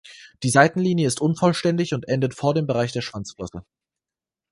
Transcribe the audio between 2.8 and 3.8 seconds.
der Schwanzflosse.